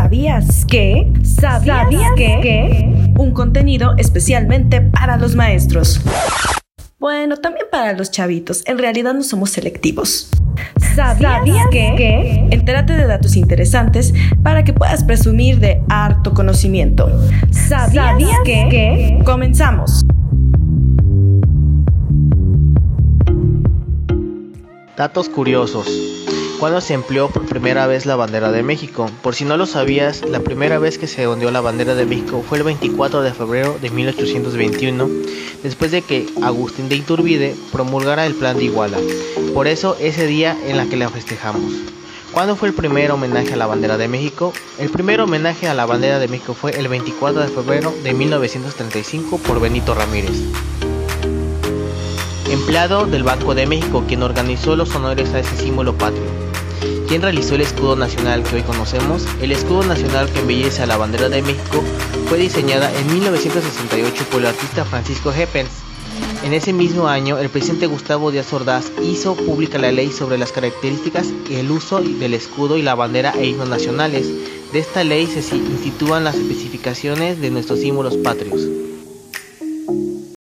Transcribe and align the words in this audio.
¿Sabías 0.00 0.64
que? 0.64 1.12
¿Sabías, 1.24 1.88
que? 2.16 3.12
Un 3.18 3.32
contenido 3.32 3.96
especialmente 3.98 4.80
para 4.80 5.16
los 5.16 5.34
maestros. 5.34 6.00
Bueno, 7.00 7.36
también 7.38 7.66
para 7.68 7.94
los 7.94 8.12
chavitos. 8.12 8.62
En 8.66 8.78
realidad 8.78 9.12
no 9.12 9.24
somos 9.24 9.50
selectivos. 9.50 10.30
¿Sabías, 10.94 11.42
que? 11.72 12.46
Entérate 12.52 12.92
de 12.92 13.08
datos 13.08 13.34
interesantes 13.34 14.14
para 14.44 14.62
que 14.62 14.72
puedas 14.72 15.02
presumir 15.02 15.58
de 15.58 15.82
harto 15.88 16.32
conocimiento. 16.32 17.10
¿Sabías, 17.50 18.14
que? 18.44 19.20
Comenzamos. 19.24 20.04
Datos 24.96 25.28
curiosos. 25.28 26.17
¿Cuándo 26.58 26.80
se 26.80 26.94
empleó 26.94 27.28
por 27.28 27.46
primera 27.46 27.86
vez 27.86 28.04
la 28.04 28.16
bandera 28.16 28.50
de 28.50 28.64
México? 28.64 29.08
Por 29.22 29.36
si 29.36 29.44
no 29.44 29.56
lo 29.56 29.64
sabías, 29.64 30.22
la 30.28 30.40
primera 30.40 30.80
vez 30.80 30.98
que 30.98 31.06
se 31.06 31.24
ondeó 31.28 31.52
la 31.52 31.60
bandera 31.60 31.94
de 31.94 32.04
México 32.04 32.44
fue 32.46 32.58
el 32.58 32.64
24 32.64 33.22
de 33.22 33.32
febrero 33.32 33.78
de 33.80 33.90
1821, 33.90 35.08
después 35.62 35.92
de 35.92 36.02
que 36.02 36.26
Agustín 36.42 36.88
de 36.88 36.96
Iturbide 36.96 37.54
promulgara 37.70 38.26
el 38.26 38.34
Plan 38.34 38.58
de 38.58 38.64
Iguala. 38.64 38.98
Por 39.54 39.68
eso 39.68 39.96
ese 40.00 40.26
día 40.26 40.58
en 40.66 40.76
la 40.76 40.86
que 40.86 40.96
la 40.96 41.10
festejamos. 41.10 41.74
¿Cuándo 42.32 42.56
fue 42.56 42.68
el 42.70 42.74
primer 42.74 43.12
homenaje 43.12 43.54
a 43.54 43.56
la 43.56 43.66
bandera 43.66 43.96
de 43.96 44.08
México? 44.08 44.52
El 44.80 44.90
primer 44.90 45.20
homenaje 45.20 45.68
a 45.68 45.74
la 45.74 45.86
bandera 45.86 46.18
de 46.18 46.26
México 46.26 46.54
fue 46.54 46.72
el 46.72 46.88
24 46.88 47.40
de 47.40 47.48
febrero 47.48 47.94
de 48.02 48.14
1935 48.14 49.38
por 49.38 49.60
Benito 49.60 49.94
Ramírez 49.94 50.42
empleado 52.50 53.04
del 53.06 53.24
Banco 53.24 53.54
de 53.54 53.66
México, 53.66 54.04
quien 54.08 54.22
organizó 54.22 54.74
los 54.74 54.94
honores 54.94 55.34
a 55.34 55.40
ese 55.40 55.56
símbolo 55.56 55.96
patrio. 55.96 56.47
¿Quién 57.08 57.22
realizó 57.22 57.54
el 57.54 57.62
escudo 57.62 57.96
nacional 57.96 58.42
que 58.42 58.56
hoy 58.56 58.62
conocemos? 58.62 59.24
El 59.40 59.50
escudo 59.50 59.82
nacional 59.82 60.30
que 60.30 60.40
embellece 60.40 60.82
a 60.82 60.86
la 60.86 60.98
bandera 60.98 61.30
de 61.30 61.40
México 61.40 61.82
fue 62.28 62.36
diseñada 62.36 62.92
en 62.94 63.06
1968 63.10 64.24
por 64.30 64.42
el 64.42 64.48
artista 64.48 64.84
Francisco 64.84 65.32
Heppens. 65.32 65.70
En 66.44 66.52
ese 66.52 66.74
mismo 66.74 67.08
año, 67.08 67.38
el 67.38 67.48
presidente 67.48 67.86
Gustavo 67.86 68.30
Díaz 68.30 68.52
Ordaz 68.52 68.92
hizo 69.02 69.36
pública 69.36 69.78
la 69.78 69.90
ley 69.90 70.12
sobre 70.12 70.36
las 70.36 70.52
características 70.52 71.32
y 71.48 71.54
el 71.54 71.70
uso 71.70 72.02
del 72.02 72.34
escudo 72.34 72.76
y 72.76 72.82
la 72.82 72.94
bandera 72.94 73.32
e 73.38 73.46
himnos 73.46 73.70
nacionales. 73.70 74.28
De 74.74 74.78
esta 74.78 75.02
ley 75.02 75.26
se 75.28 75.56
instituían 75.56 76.24
las 76.24 76.34
especificaciones 76.34 77.40
de 77.40 77.50
nuestros 77.50 77.80
símbolos 77.80 78.18
patrios. 78.18 78.87